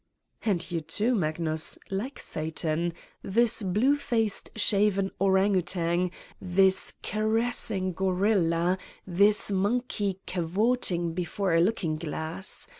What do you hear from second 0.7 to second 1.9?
you, too, Magnus!